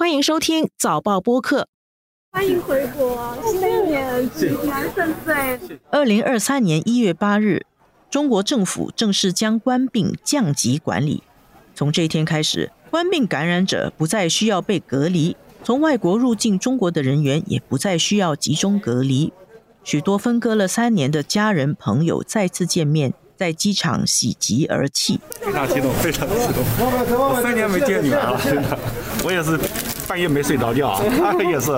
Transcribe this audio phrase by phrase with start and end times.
[0.00, 1.68] 欢迎收听早报播客。
[2.32, 5.78] 欢迎回国，新年吉祥顺遂。
[5.90, 7.66] 二零二三年一月八日，
[8.08, 11.22] 中国政府正式将官病降级管理。
[11.74, 19.34] 从这一天开始，官病感染者不再需要被隔离，从外国入境中国的人员也不再需要集中隔离。
[19.84, 25.18] 许多分割了三年的家人朋友再次见面，在机场喜极而泣。
[25.40, 26.62] 非常激动，非常激动！
[26.76, 28.78] 我三年没见女儿了，真的，
[29.24, 29.58] 我也是
[30.06, 31.70] 半夜没睡着觉，他 也是，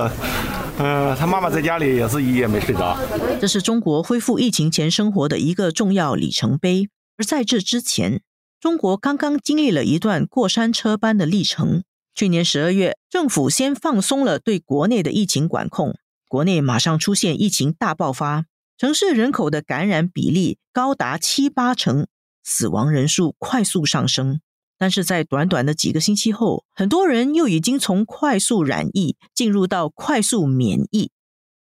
[0.79, 2.99] 嗯，他妈妈在家里也是一夜没睡着。
[3.41, 6.89] 这是中国恢复疫情前生活的一个重要里程碑。
[7.17, 8.23] 而在这之前，
[8.59, 11.85] 中国刚刚经历了一段过山车般的历程。
[12.13, 15.95] 去年十二月，政府先放松了对国内的疫情管控。
[16.27, 18.47] 国内马上出现疫情大爆发，
[18.83, 22.09] 城市人口的感染比例高达七八成，
[22.43, 24.41] 死亡人数快速上升。
[24.77, 31.13] 但是在短短的几个星期后，很多人又已经从快速染疫进入到快速免疫。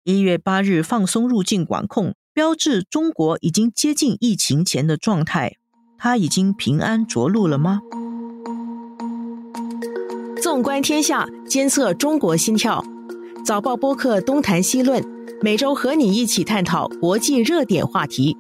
[0.05, 5.59] 一月八日放松入境管控，标志中国已经接近疫情前的状态。
[5.99, 7.83] 他已经平安着陆了吗？
[10.41, 12.83] 纵观天下，监测中国心跳。
[13.45, 15.05] 早报播客东谈西论，
[15.45, 18.37] 每周和你一起探讨国际热点话题。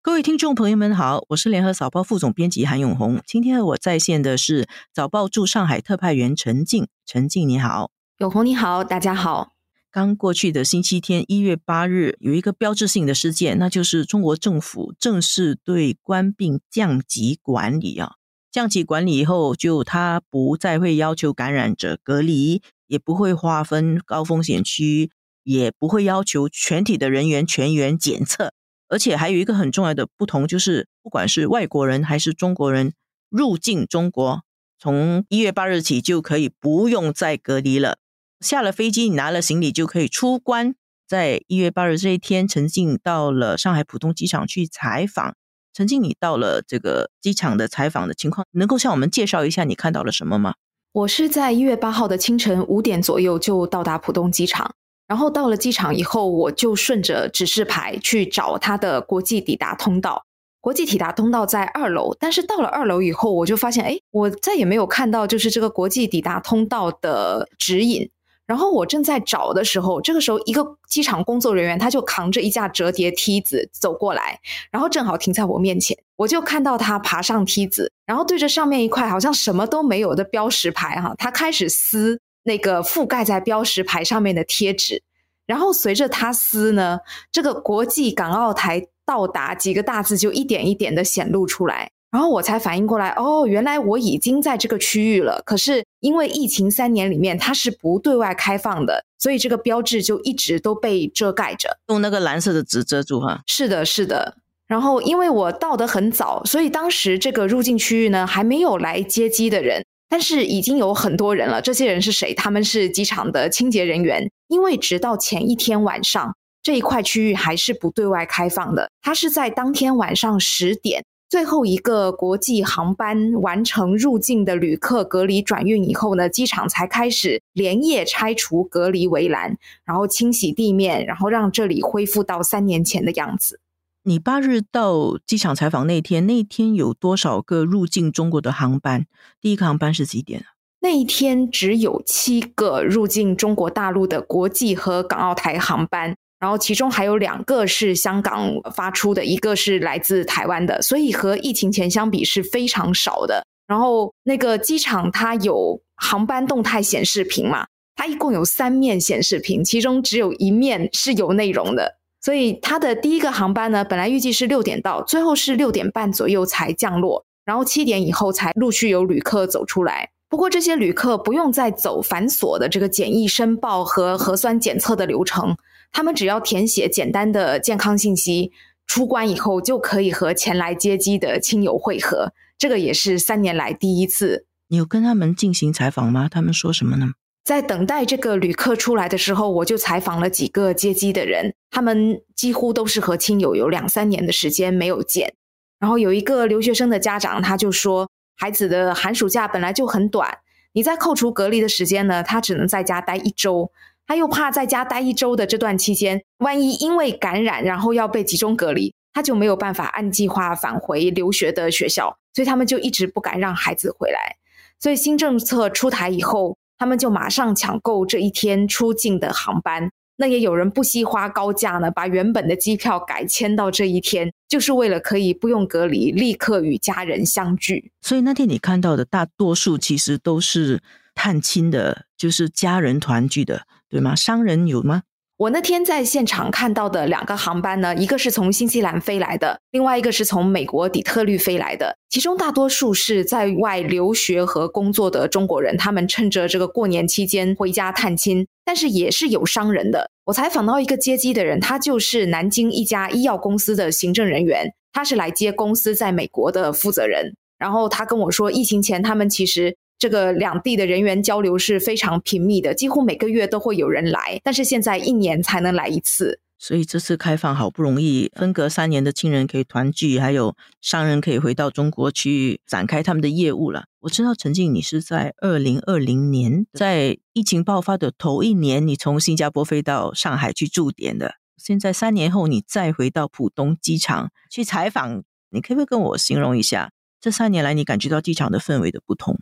[0.00, 3.20] 各位听众朋友们好，我是联合早报副总编辑韩永红。
[3.26, 6.86] 今天和我在线的是早报驻上海特派员陈静。
[7.04, 9.48] 陈静你好，永红你好，大家好。
[9.90, 18.12] 刚过去的星期天，一月八日，有一个标志性的事件，那就是中国政府正式对官病降级管理啊。
[18.52, 22.62] 降级管理以后，就他不再会要求感染者隔离。
[22.88, 25.10] 也不会划分高风险区，
[25.42, 28.52] 也不会要求全体的人员全员检测，
[28.88, 32.92] 而且还有一个很重要的不同，就是不管是外国人还是中国人
[33.30, 34.42] 入境中国，
[34.78, 37.98] 从一月八日起就可以不用再隔离了。
[38.40, 40.74] 下了飞机，你拿了行李就可以出关。
[41.06, 45.36] 在一月八日这一天，陈静到了上海浦东机场去采访。
[45.74, 50.54] 陈静，你到了这个机场的采访的情况，能够向我们介绍一下你看到了什么吗？
[50.92, 54.74] 我是在一月八号的清晨五点左右就到达浦东机场，
[55.12, 60.24] 然后到了机场以后，我就顺着指示牌去找它的国际抵达通道。
[60.58, 68.08] 国际抵达通道在二楼，但是到了二楼以后，我就发现，哎，我再也没有看到就是这个国际抵达通道的指引。
[68.46, 74.40] 然后我正在找的时候，这个时候一个机场工作人员他就扛着一架折叠梯子走过来，
[74.70, 85.02] 然后正好停在我面前，我就看到他爬上梯子，然后对着上面一块好像什么都没有的标识牌哈，他开始撕那个覆盖在标识牌上面的贴纸，
[85.46, 91.90] 然后随着他撕呢，这个国际港澳台到达几个大字就一点一点的显露出来。
[92.10, 95.40] 然后我才反应过来，哦，原来我已经在这个区域了。
[95.46, 103.40] 可是因为疫情三年里面它是不对外开放的，所以这个标志就一直都被遮盖着，用那个蓝色的纸遮住哈。
[103.46, 104.36] 是的，是的。
[104.66, 109.82] 然后因为我到得很早，所以当时这个入境区域呢还没有来接机的人，
[110.12, 111.62] 但是已经有很多人了。
[111.62, 112.34] 这些人是谁？
[112.34, 114.30] 他们是机场的清洁人员。
[114.48, 118.90] 因为直到前一天晚上，这一块区域还是不对外开放的。
[119.00, 121.02] 它是在当天晚上十点。
[121.30, 129.56] 最后一个国际航班完成入境的旅客隔离转运以后呢，机场才开始连夜拆除隔离围栏，
[129.86, 133.58] 然后清洗地面，然后让这里恢复到三年前的样子。
[134.04, 139.06] 你八日到机场采访那天，那一天有多少个入境中国的航班？
[139.40, 140.44] 第一个航班是几点？
[140.80, 146.16] 那一天只有七个入境中国大陆的国际和港澳台航班。
[146.40, 153.44] 然后其中还有两个是香港发出的，一个是来自台湾的，所以和疫情前相比是非常少的。
[153.68, 161.98] 然后那个机场它有航班动态显示屏嘛，它一共有三面显示屏，其中只有一面是有内容的。
[162.22, 170.10] 所以它的第一个航班呢，本来预计是六点到，最后是六点半左右才降落，然后七点以后才陆续有旅客走出来。
[170.28, 175.56] 不过这些旅客不用再走繁琐的这个检疫申报和核酸检测的流程。
[175.90, 178.50] 他们只要填写简单的健康信息，
[178.86, 182.32] 出关以后就可以和前来接机的亲友会合。
[182.56, 184.46] 这个也是三年来第一次。
[184.68, 186.28] 你有跟他们进行采访吗？
[186.30, 187.12] 他们说什么呢？
[187.44, 195.34] 在等待这个旅客出来的时候，我就采访了几个接机的人，他们几乎都是和亲友有两三年的时间没有见。
[195.80, 200.38] 然后有一个留学生的家长，他就说，孩子的寒暑假本来就很短，
[200.74, 203.72] 你在扣除隔离的时间呢，他只能在家待一周。
[204.06, 214.36] 他又怕在家待一周的这段期间，万一因为感染，然后要被集中隔离，他就没有办法按计划返回留学的学校，所以他们就一直不敢让孩子回来。
[214.78, 219.90] 所以新政策出台以后，他们就马上抢购这一天出境的航班。
[220.16, 227.90] 那也有人不惜花高价呢，把原本的机票改签到这一天，就是为了可以不用隔离，立刻与家人相聚。
[228.00, 230.80] 所以那天你看到的大多数其实都是
[231.14, 234.14] 探亲的，就是家人团聚的，对吗？
[234.14, 235.02] 商人有吗？
[235.42, 241.96] 我那天在现场看到的两个航班呢，一个是从新西兰飞来的，另外一个是从美国底特律飞来的。
[242.08, 250.08] 其中大多数是在外留学和工作的中国人，他们趁着这个过年期间回家探亲，但是也是有商人的。
[250.26, 257.34] 我采访到一个接机的人，他就是南京一家医药公司的行政人员，他是来接公司在美国的负责人。
[257.58, 259.76] 然后他跟我说，疫情前他们其实。
[259.98, 266.40] 这个两地的人员交流是非常频密的，几乎每个月都会有人来，但是现在一年才能来一次。
[266.58, 273.86] 所以这次开放好不容易，分隔三年的亲人可以团聚，还有商人可以回到中国去展开他们的业务了。
[274.00, 281.34] 我知道陈静，你是在二零二零年在疫情爆发的头一年，你从新加坡飞到上海去驻点的。
[281.56, 289.40] 现在三年后，你再回到浦东机场去采访，你可不可以跟我形容一下这三年来你感觉到机场的氛围的不同？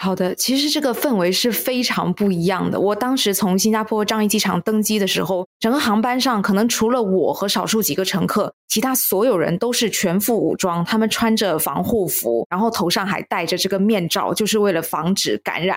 [0.00, 2.78] 好的，其实这个氛围是非常不一样的。
[2.78, 15.76] 我当时从新加坡樟宜机场登机的时候，整个航班上可能除了我和少数几个乘客，其他所有人都是全副武装，他们穿着防护服，然后头上还戴着这个面罩，就是为了防止感染。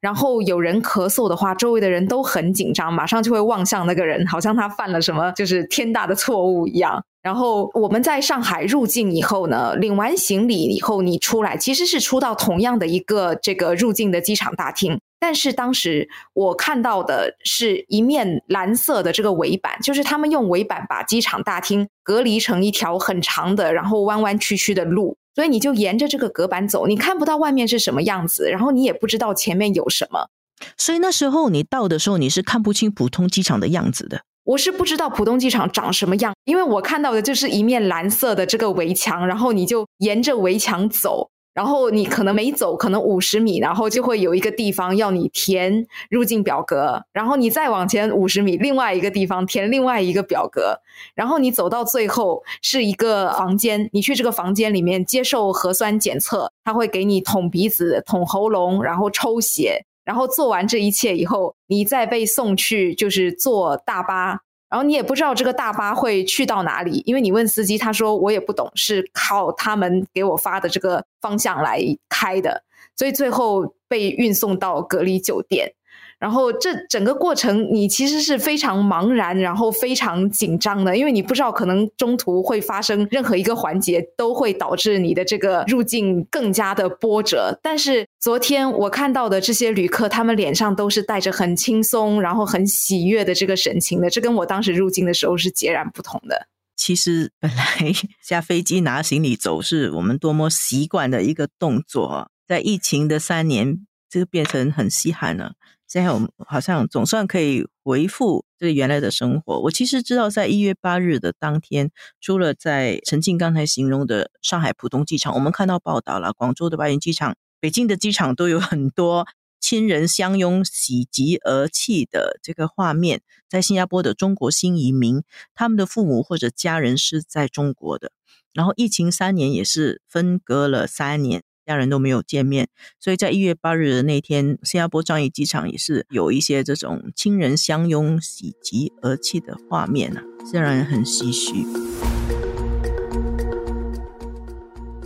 [0.00, 7.00] 然后有人咳嗽的话，周围的人都很紧张，马上就会望向那个人，好像他犯了什么就是天大的错误一样。
[7.22, 30.30] 然后我们在上海入境以后呢，领完行李以后，你出来其实是出到同样的一个这个入境的机场大厅，但是当时我看到的是一面蓝色的这个围板，就是他们用围板把机场大厅隔离成一条很长的，然后弯弯曲曲的路，所以你就沿着这个隔板走，你看不到外面是什么样子，然后你也不知道前面有什么，
[30.78, 34.22] 所以那时候你到的时候，你是看不清普通机场的样子的。
[34.50, 50.80] 我是不知道浦东机场长什么样，因为我看到的就是一面蓝色的这个围墙，然后你就沿着围墙走，然后你可能每走可能五十米，然后就会有一个地方要你填入境表格，然后你再往前五十米，另外一个地方填另外一个表格，
[51.14, 59.86] 然后你走到最后是一个房间，你去这个房间里面接受核酸检测，他会给你捅鼻子、捅喉咙，然后抽血。
[60.10, 64.30] 然后做完这一切以后，你再被送去就是坐大巴，
[64.68, 72.64] 然后你也不知道这个大巴会去到哪里，因为你问司机，他说我也不懂，是靠他们给我发的这个方向来开的，
[72.96, 75.74] 所以最后被运送到隔离酒店。
[76.20, 87.58] 然后这整个过程，你其实是非常茫然，然后非常紧张的，因为你不知道可能中途会发生任何一个环节，都会导致你的这个入境更加的波折。
[87.62, 96.48] 但是昨天我看到的这些旅客，他们脸上都是带着很轻松，然后很喜悦的这个神情的，这跟我当时入境的时候是截然不同的。
[96.76, 97.64] 其实本来
[98.22, 105.52] 下飞机拿行李走是我们多么习惯的一个动作，在疫情的三年，这个变成很稀罕了。
[105.90, 109.58] 现在我们好像总算可以回复这原来的生活。
[109.62, 111.90] 我其实知道，在一月八日的当天，
[112.20, 119.26] 除了在陈静刚才形容的上海浦东机场，我们看到报道了，广州的白云机场、北京的机场都有很多
[119.58, 123.22] 亲人相拥、喜极而泣的这个画面。
[123.48, 125.24] 在新加坡的中国新移民，
[125.56, 128.12] 他们的父母或者家人是在中国的，
[128.52, 131.42] 然后疫情三年也是分隔了三年。
[131.70, 141.64] 家人都没有见面，所以在一月八日的那天，新加坡樟宜机场也是有一些这种亲人相拥、喜极而泣的画面啊，虽然很唏嘘。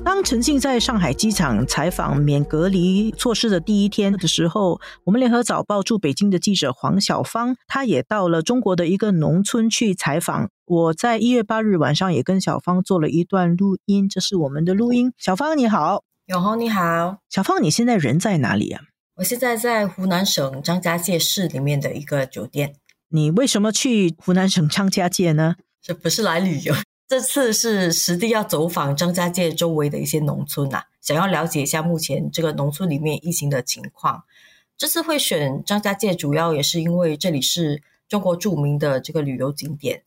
[0.02, 10.48] 当陈信在上海机场采访免隔离措施的第一天的时候，我们联合早报驻北京的记者黄小芳，他也到了中国的一个农村去采访。
[10.66, 15.12] 我在一月八日晚上也跟小芳做了一段录音，这是我们的录音。
[15.18, 16.04] 小芳你好。
[16.26, 18.80] 永红你好，小芳，你现在人在哪里啊？
[19.16, 22.76] 我现在在湖南省张家界市里面的一个酒店。
[23.08, 25.56] 你为什么去湖南省张家界呢？
[25.82, 26.74] 这不是来旅游，
[27.06, 34.24] 这次是实地要走访张家界周围的一些农村呐，想要了解一下目前这个农村里面疫情的情况。
[34.78, 40.02] 这次会选张家界，主要也是因为这里是中国著名的这个旅游景点，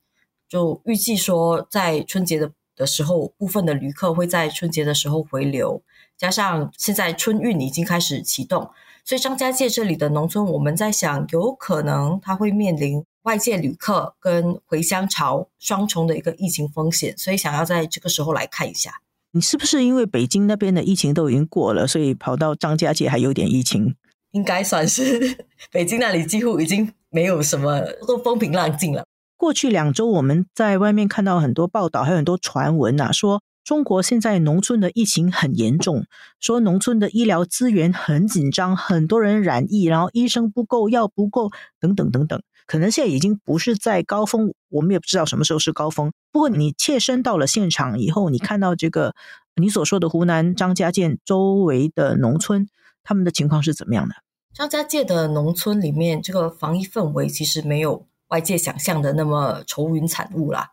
[0.50, 5.84] 就预计说在春节的的时候，部分的旅客会在春节的时候回流。
[6.18, 8.70] 加上现在春运已经开始启动，
[9.06, 18.92] 所以张家界这里的农村，我们在想，有可能它会面临外界旅客跟回乡潮双重的一个疫情风险，所以想要在这个时候来看一下。
[19.32, 23.96] 你是不是因为北京那边的疫情都已经过了，所以跑到张家界还有点疫情？
[24.32, 29.06] 应该算是北京那里几乎已经没有什么，都风平浪静了。
[29.36, 36.06] 过去两周我们在外面看到很多报道，还有很多传闻啊，说中国现在农村的疫情很严重，
[36.40, 42.42] 说农村的医疗资源很紧张，很多人染疫，然后医生不够，药不够，等等等等。
[42.66, 46.14] 可能现在已经不是在高峰，我们也不知道什么时候是高峰。
[46.32, 49.14] 不过你切身到了现场以后，你看到这个
[49.58, 52.70] 你所说的湖南张家界周围的农村，
[53.04, 54.16] 他们的情况是怎么样的？
[54.54, 60.70] 张家界的农村里面，这个防疫氛围其实没有外界想象的那么愁云惨雾啦。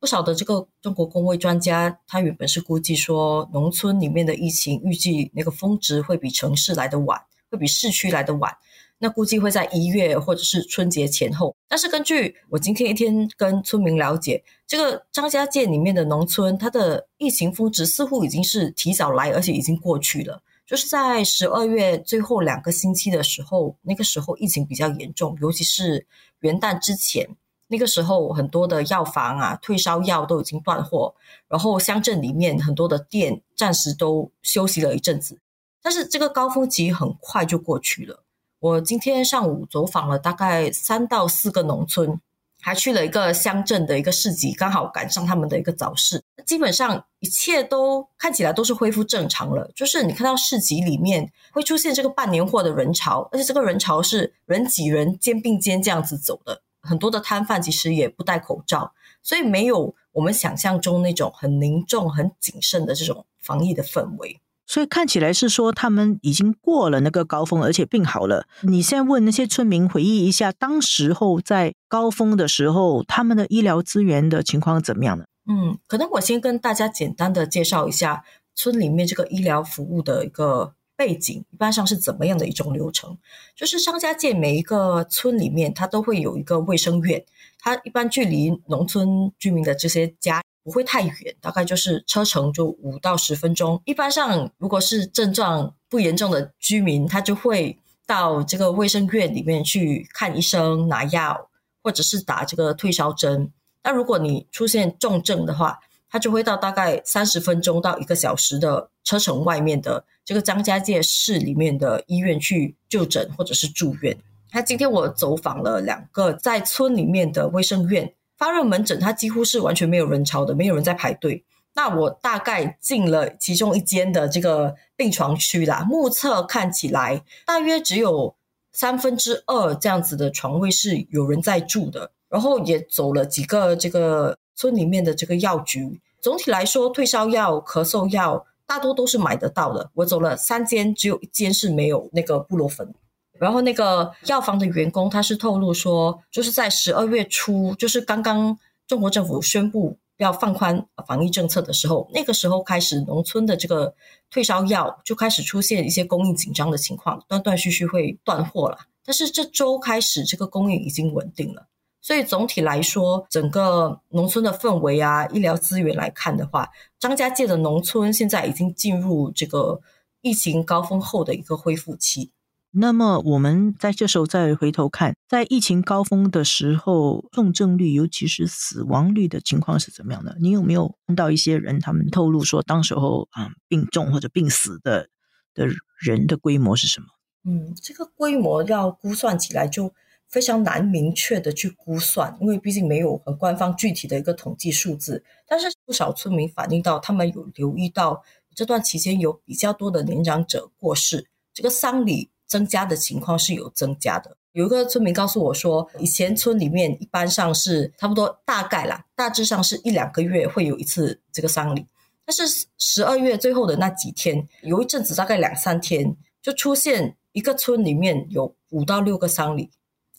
[0.00, 8.56] 不少的这个中国工位专家，他原本是估计说，农村里面的疫情预计那个峰值会比城市来的晚，会比市区来的晚。
[9.00, 20.42] 那估计会在一月或者是春节前后，但是根据我今天一天跟村民了解，这个张家界里面的农村，它的疫情峰值似乎已经是提早来，而且已经过去了。
[20.66, 26.04] 就是在十二月最后两个星期的时候，那个时候疫情比较严重，尤其是
[26.40, 27.24] 元旦之前，
[27.68, 31.14] 那个时候很多的药房啊，退烧药都已经断货，
[31.48, 35.38] 然后乡镇里面很多的店暂时都休息了一阵子，
[35.82, 38.24] 但是这个高峰期很快就过去了。
[38.60, 42.20] 我今天上午走访了大概三到四个农村，
[42.60, 46.20] 还去了一个乡镇的一个市集，刚好赶上他们的一个早市。
[46.46, 49.70] 基本上一切都看起来都是恢复正常了。
[49.76, 56.62] 就是你看到市集里面会出现这个办年货的人潮，而且这个人潮是人挤人、肩并肩这样子走的。
[56.88, 64.40] 很多的摊贩其实也不戴口罩，所以没有我们想象中那种很凝重、很谨慎的这种防疫的氛围。
[64.66, 68.46] 所以看起来是说他们已经过了那个高峰，而且病好了。
[68.60, 75.24] 你现在问那些村民回忆一下，当时候在高峰的时候，他们的医疗资源的情况怎么样呢？
[75.46, 83.16] 嗯，可能我先跟大家简单的介绍一下村里面这个医疗服务的一个背景，一般上是怎么样的一种流程。
[83.54, 87.24] 就是商家界每一个村里面，它都会有一个卫生院，
[87.60, 90.42] 它一般距离农村居民的这些家。
[90.64, 93.80] 不会太远，大概就是车程就五到十分钟。
[93.86, 101.48] 一般上，如果是症状不严重的居民，他就会到这个卫生院里面去看医生、拿药，
[101.82, 103.50] 或者是打这个退烧针。
[103.82, 114.16] 那如果你出现重症的话，他就会到大概三十分钟到一个小时的车程外面的这个张家界市里面的医院去就诊或者是住院。
[114.52, 118.14] 那今天我走访了两个在村里面的卫生院。
[118.38, 121.44] 发热门诊，它几乎是完全没有人潮的，没有人在排队。
[121.74, 128.36] 那我大概进了其中一间的这个病床区啦，目测看起来大约只有
[128.70, 132.12] 三分之二这样子的床位是有人在住的。
[132.28, 139.88] 然后也走了几个这个村里面的这个药局，总体来说，退烧药、咳嗽药大多都是买得到的。
[139.94, 142.92] 我走了三间，只有一间是没有那个布洛芬。
[143.38, 153.94] 然后那个药房的员工，他是透露说，就是在十二月初，就是刚刚中国政府宣布要放宽防疫政策的时候，那个时候开始，农村的这个
[154.28, 158.78] 退烧药就开始出现一些供应紧张的情况，断断续续会断货了。
[159.04, 161.68] 但是这周开始，这个供应已经稳定了，
[162.00, 169.80] 所以总体来说，整个农村的氛围啊，医疗资源来看的话，张家界的农村现在已经进入这个
[170.20, 172.30] 疫情高峰后的一个恢复期。
[172.70, 180.36] 那么我们在这时候再回头看，在疫情高峰的时候，重症率，尤其是死亡率的情况是怎么样的？
[180.38, 185.08] 你有没有问到一些人，他们透露说，当时候啊病重或者病死的
[185.54, 185.66] 的
[185.98, 187.06] 人的规模是什么？
[187.44, 189.92] 嗯，这个规模要估算起来就
[190.28, 195.22] 非常难明确的去估算，因为毕竟没有很官方具体的一个统计数字。
[195.46, 198.22] 但是不少村民反映到，他们有留意到
[198.54, 202.30] 这段期间有比较多的年长者过世，这个丧礼。
[202.48, 204.34] 增加的情况是有增加的。
[204.52, 211.86] 有一个村民告诉我说，以前村里面一般上是差不多大概啦，大致上是一两个月会有一次这个丧礼。
[212.24, 219.70] 但是十二月最后的那几天，有一阵子大概两三天，就出现一个村里面有五到六个丧礼，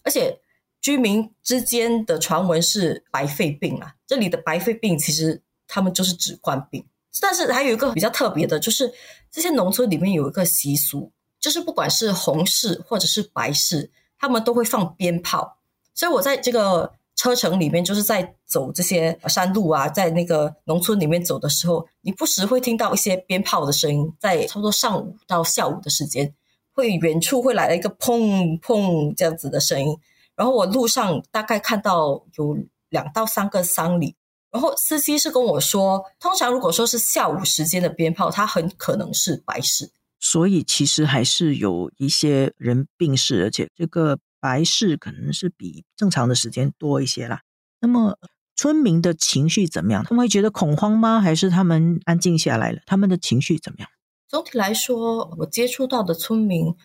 [0.10, 0.36] 而且
[0.82, 3.94] 居民之间的传闻是白肺病啊。
[4.08, 6.84] 这里的白肺病其实他们就是指冠病，
[7.22, 8.92] 但是还有一个比较特别的，就是
[9.30, 11.12] 这些农村里面有一个习俗。
[11.39, 15.60] 就是不管是红事或者是白事，他们都会放鞭炮。
[15.94, 24.12] 所以我在这个车程里面，就是在走这些山路啊，在那个农村里面走的时候，你不时会听到一些鞭炮的声音。
[24.20, 26.34] 在差不多上午到下午的时间，
[26.80, 29.98] 会远处会来了一个砰砰这样子的声音。
[30.38, 32.58] 然后我路上大概看到有
[32.90, 34.16] 两到三个丧礼，
[34.52, 39.92] 然后司机是跟我说，通常如果说是下午时间的鞭炮，它很可能是白事。
[40.22, 47.42] 所以其实还是有一些人病逝，而且这个白事可能是比正常的时间多一些啦。
[47.82, 48.18] 那么
[48.56, 50.06] 村民的情绪怎么样？
[50.06, 51.20] 他们会觉得恐慌吗？
[51.20, 52.80] 还是他们安静下来了？
[52.86, 53.90] 他们的情绪怎么样？
[54.30, 56.76] 总体来说，我接触到的村民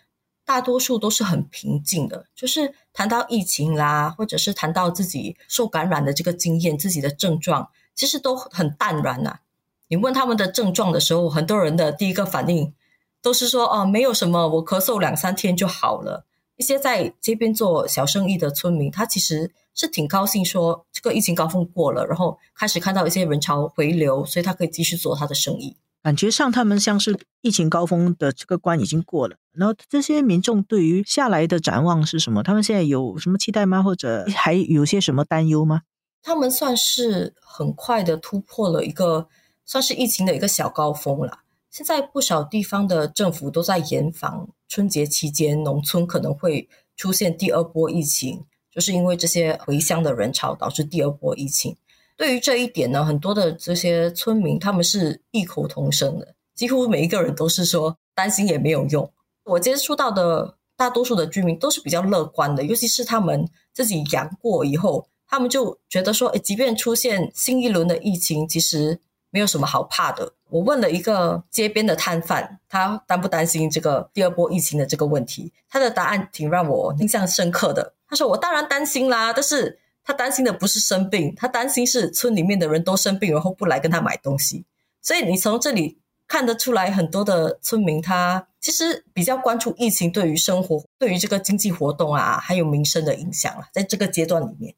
[0.46, 9.40] 大多数都是很平静的，就是谈到疫情啦，或者是谈到自己受感染的这个经验、自己的症状，其实都很淡然呐。
[9.88, 12.74] 你问他们的症状的时候，很多人的第一个反应。
[13.20, 16.26] 都是说哦，没有什么，我咳嗽两三天就好了。
[16.56, 25.74] 一些在街边做小生意的村民，他其实是挺高兴，说这个疫情高峰过了，然后开始看到一些人潮回流，所以他可以继续做他的生意。
[26.04, 29.38] 感觉上，他们像是疫情高峰的这个关已经过了。
[29.52, 32.42] 然后这些民众对于下来的展望是什么？
[32.42, 33.82] 他们现在有什么期待吗？
[33.82, 35.80] 或者还有些什么担忧吗？
[36.22, 39.28] 他们算是很快的突破了一个
[39.64, 41.38] 算是疫情的一个小高峰了。
[41.70, 46.68] 现在不少地方的政府都在严防春节期间农村可能会
[46.98, 51.74] 出现第二波疫情，就是因为这些回乡的人潮导致第二波疫情。
[52.16, 59.10] 对于这一点呢，很多的这些村民他们是异口同声的，几乎每一个人都是说担心也没有用。
[59.44, 69.00] 我接触到的大多数的居民都是比较乐观的，尤其是他们自己阳过以后，他们就觉得说，诶，即便出现新一轮的疫情，其实。
[69.30, 70.32] 没有什么好怕的。
[70.48, 75.52] 我问了一个街边的摊贩，他担不担心这个第二波疫情的这个问题？
[75.68, 77.94] 他的答案挺让我印象深刻的。
[78.06, 84.64] 他说：“我当然担心啦，但是他担心的不是生病，他担心是村里面的人都生病，然后不来跟他买东西。
[85.02, 94.74] 所以你从这里看得出来，很多的村民他其实比较关注疫情对于生活、对于这个经济活动啊，还有民生的影响啊，在这个阶段里面，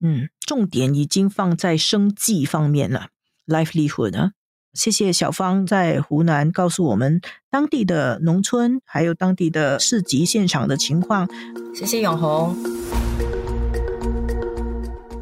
[0.00, 3.08] 嗯，重点已经放在生计方面了。”
[3.48, 4.32] livelihood 啊，
[4.74, 11.26] 谢谢小芳在湖南告诉我们当地的农村还有当地的市集现场的情况。
[11.74, 12.54] 谢谢永红。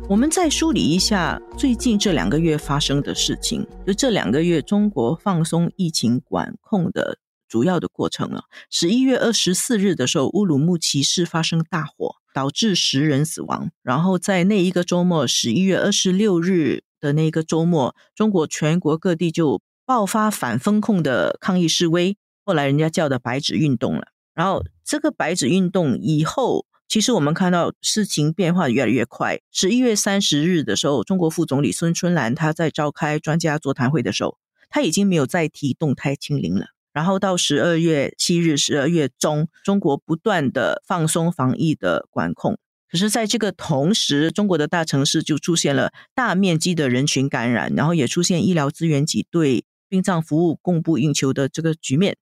[0.09, 8.45] 我们再梳理一下最近这两个月发生的事情，就这两个月中国放松疫情管控的主要的过程了。
[8.71, 13.71] 十一月二十四日的时候，乌鲁木齐市发生大火，导致十人死亡。
[13.83, 16.85] 然后在那一个周末，十一月二十六日。
[16.99, 24.09] 的那个周末，中国全国各地就爆发反封控的抗议示威，后来人家叫的“白纸运动”了。
[24.35, 29.41] 然后这个“白纸运动”以后，其实我们看到事情变化越来越快。
[29.51, 34.39] 十一月三十日的时候，中国副总理孙春兰他在召开专家座谈会的时候，
[34.71, 36.67] 他已经没有再提动态清零了。
[36.93, 42.59] 然后到十二月七日、十二月中，中国不断的放松防疫的管控。
[42.89, 52.17] 可是，在这个同时，中国的大城市就出现了大面积的人群感染，然后也出现医疗资源挤兑、殡葬服务供不应求的这个局面。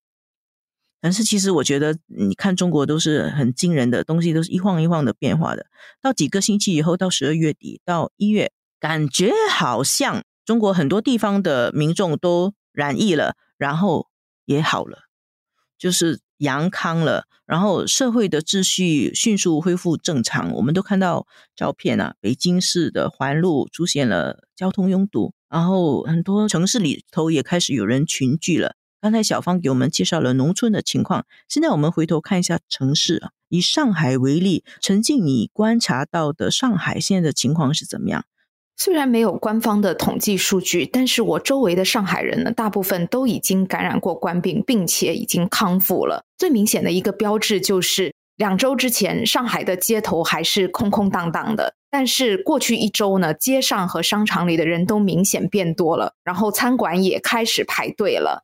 [1.05, 5.67] 但是，其实我觉得，你看中国都是很惊人的东西，都是一晃一晃的变化的。
[6.01, 14.09] 到几个星期以后，到十二月底到一月，感觉好像中国很多地方的民众都染疫了，然后
[14.47, 15.01] 也好了，
[15.79, 16.21] 就是。
[16.39, 20.53] 阳康了，然后社会的秩序迅速恢复正常。
[20.55, 28.75] 我们都看到照片啊，北京市的环路出现了交通拥堵，然后很多城市里头也开始有人群聚了。
[29.05, 38.25] 刚才小芳给我们介绍了农村的情况，现在我们回头看一下城市啊，以上海为例，陈静，你观察到的上海现在的情况是怎么样？
[38.79, 46.25] 虽然没有官方的统计数据，但是我周围的上海人呢，大部分都已经感染过官病，并且已经康复了。
[46.39, 58.44] 最明显的一个标志就是，两周之前上海的街头还是空空荡荡的，但是过去一周呢，街上和商场里的人都明显变多了，然后餐馆也开始排队了。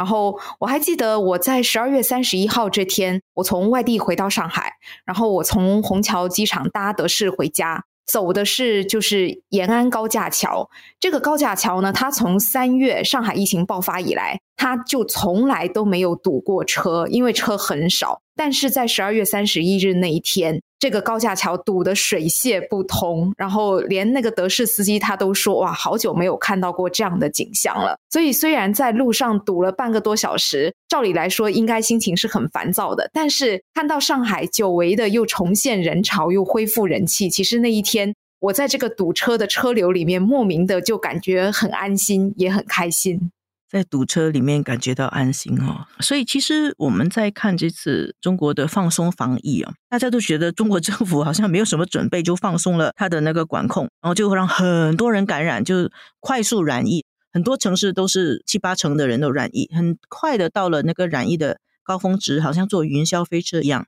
[0.00, 4.72] 然后我还记得我在十二月三十一号这天，我从外地回到上海，
[5.04, 7.84] 然后我从虹桥机场搭德士回家。
[8.06, 18.22] 走的是就是延安高架桥，这个高架桥呢，它从三月上海疫情爆发以来，它就从来都没有堵过车，因为车很少。
[18.34, 43.30] 但是在十二月三十一日那一天，这个高架桥堵得水泄不通，然后连那个德士司机他都说：“哇，好久没有看到过这样的景象了。”所以虽然在路上堵了半个多小时，照理来说应该心情是很烦躁的，但是看到上海久违的又重现人潮，又恢复人气，其实那一天我在这个堵车的车流里面，莫名的就感觉很安心，也很开心。
[43.70, 45.86] 在堵车里面感觉到安心哦。
[46.00, 63.86] 所以其实我们在看这次中国的放松防疫啊，大家都觉得中国政府好像没有什么准备就放松了他的那个管控，然后就会让很多人感染，就快速染疫，很多城市都是七八成的人都染疫，很快的到了那个染疫的高峰值，好像坐云霄飞车一样，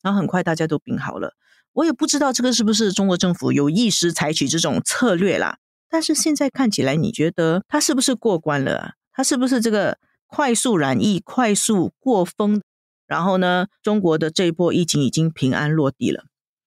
[0.00, 1.34] 然后很快大家都病好了。
[1.72, 5.58] 我也不知道这个是不是中国政府有意识采取这种策略啦，
[5.90, 8.92] 但是现在看起来，你觉得他是不是过关了？
[9.14, 9.96] 它是不是这个
[10.26, 12.60] 快速染疫、快速过风？
[13.06, 16.24] 然后呢，中国的这一波疫情已经平安落地了。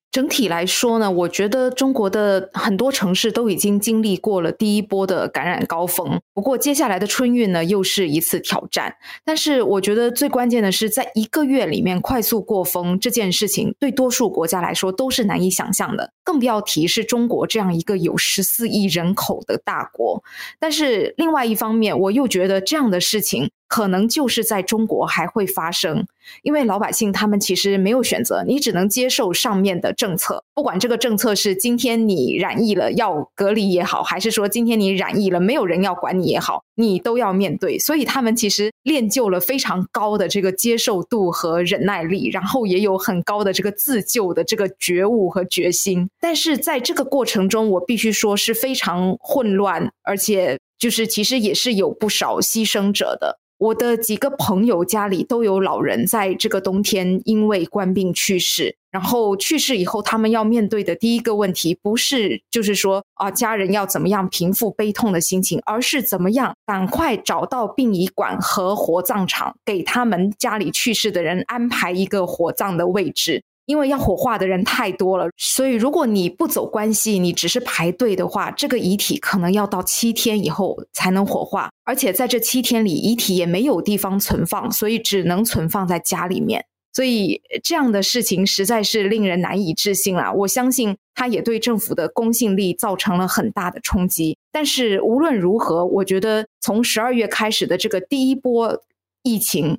[0.09, 6.19] 整体来说呢，我觉得中国的很多城市都已经经历过了第一波的感染高峰。
[6.33, 8.95] 不过接下来的春运呢，又是一次挑战。
[9.25, 20.21] 但是我觉得最关键的是，在一个月里面快速过峰这件事情，对多数国家来说都是难以想象的，更不要提是中国这样一个有十四亿人口的大国。
[20.59, 23.49] 但是另外一方面，我又觉得这样的事情。
[23.69, 26.07] 可能就是在中国还会发生，
[26.41, 37.77] 因为老百姓他们其实没有选择，你只能接受上面的政策，不管这个政策是今天你染疫了要隔离也好，还是说今天你染疫了没有人要管你也好，你都要面对。
[37.77, 46.09] 所以他们其实练就了非常高的这个接受度和忍耐力，然后也有很高的这个自救的这个觉悟和决心。
[46.21, 53.39] 但是在这个过程中，我必须说是非常混乱，而且就是其实也是有不少牺牲者的。
[53.57, 58.75] 我的几个朋友家里都有老人，在这个冬天因为官病去世。
[58.91, 73.43] 然后去世以后，他们要面对的第一个问题，不是就是说啊，家人要怎么样平复悲痛的心情，而是怎么样赶快找到殡仪馆和火葬场，给他们家里去世的人安排一个火葬的位置。
[73.67, 86.65] 因为要火化的人太多了，所以如果你不走关系，你只是排队的话，这个遗体可能要到七天以后才能火化，而且在这七天里，遗体也没有地方存放，所以只能存放在家里面。
[86.93, 90.31] 所以这样的事情实在是令人难以置信啊！
[90.31, 94.37] 我相信它也对政府的公信力造成了很大的冲击。
[94.49, 98.81] 但是无论如何，我觉得从十二月开始的这个第一波
[99.23, 99.77] 疫情。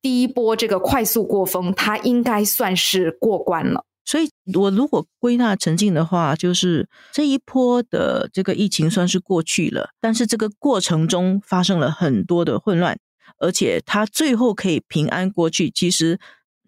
[0.00, 3.84] 第一波这个快速过风，它应该算是过关了。
[4.04, 9.90] 所以，我如果归纳成静的话，就是这一波的这个疫情算是过去了。
[10.00, 12.98] 但是，这个过程中发生了很多的混乱，
[13.38, 16.18] 而且它最后可以平安过去，其实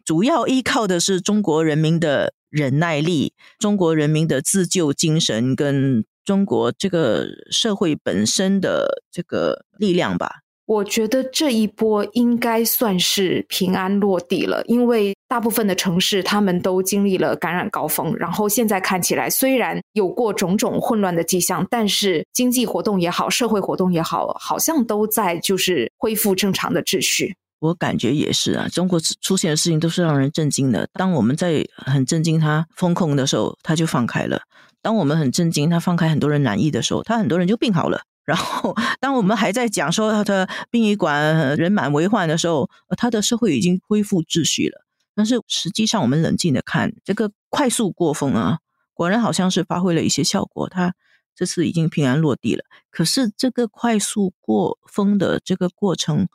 [0.05, 10.41] 主要依靠的是中国人民的忍耐力、中国人民的自救精神跟中国这个社会本身的这个力量吧。
[10.71, 27.35] 我觉得这一波应该算是平安落地了，因为大部分的城市他们都经历了感染高峰，然后现在看起来虽然有过种种混乱的迹象，但是经济活动也好，社会活动也好，好像都在就是恢复正常的秩序。
[27.59, 30.89] 我感觉也是啊，中国出现的事情都是让人震惊的。
[30.93, 34.39] 当我们在很震惊它封控的时候，它就放开了；
[34.81, 38.03] 当我们很震惊它放开很多人染疫的时候，它很多人就病好了。
[38.31, 44.87] 然后，当我们还在讲说他的殡仪馆人满为患的时候，他的社会已经恢复秩序了。
[45.17, 48.61] 但是实际上，我们冷静的看，这个快速过风啊，
[48.95, 50.69] 果然好像是发挥了一些效果。
[50.69, 50.95] 他
[51.35, 52.63] 这次已经平安落地了。
[52.89, 56.29] 可是这个快速过风的这个过程，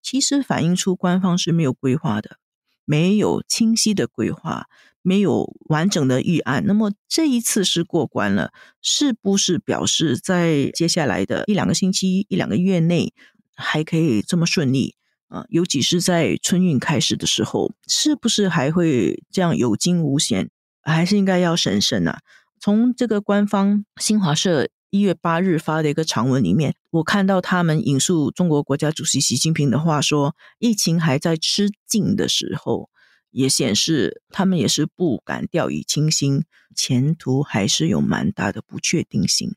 [0.00, 2.36] 其实反映出官方是没有规划的，
[2.84, 4.66] 没有清晰的规划。
[5.02, 13.14] 没有完整的预案，那么这一次是过关了，是不是表示在接下来的一两个星期、一两个月内
[13.56, 14.94] 还可以这么顺利
[15.28, 15.44] 啊？
[15.48, 20.50] 尤其是在春运开始的时候，是不是还会这样有惊无险？
[20.82, 22.20] 还是应该要审慎啊？
[22.60, 32.90] 从这个官方新华社一月八日发的一个长文里面，我看到他们引述中国国家主席习近平的话说：“疫情还在吃劲的时候。”
[33.30, 39.54] 也显示他们也是不敢掉以轻心，前途还是有蛮大的不确定性。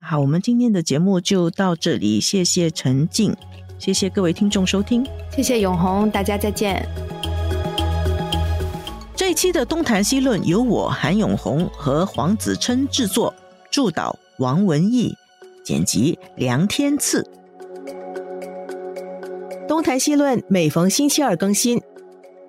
[0.00, 3.34] 好，我们今天的节目就到这里，谢谢陈静，
[3.78, 6.86] 谢谢各位听众收听，谢谢永红，大家再见。
[9.16, 13.34] 这一期的东谈西论由我韩永红和黄子琛制作，
[13.70, 15.14] 助导王文义，
[15.64, 17.26] 剪辑梁天赐。
[19.66, 21.80] 东谈西论每逢星期二更新。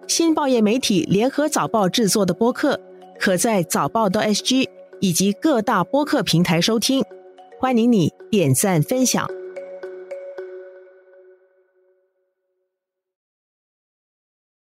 [0.08, 2.80] 新报业媒体联合早报制作的播客，
[3.20, 4.68] 可在早报的 SG
[5.00, 7.04] 以及各大播客平台收听。
[7.60, 9.28] 欢迎你点赞分享。